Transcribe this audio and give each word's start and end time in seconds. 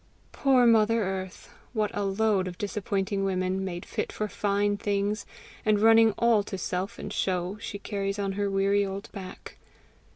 Poor 0.31 0.65
mother 0.65 1.03
earth! 1.03 1.51
what 1.73 1.91
a 1.93 2.01
load 2.03 2.47
of 2.47 2.57
disappointing 2.57 3.23
women, 3.23 3.63
made 3.63 3.85
fit 3.85 4.11
for 4.11 4.27
fine 4.27 4.75
things, 4.75 5.27
and 5.63 5.79
running 5.79 6.11
all 6.13 6.41
to 6.41 6.57
self 6.57 6.97
and 6.97 7.13
show, 7.13 7.55
she 7.61 7.77
carries 7.77 8.17
on 8.17 8.31
her 8.31 8.49
weary 8.49 8.83
old 8.83 9.11
back! 9.11 9.57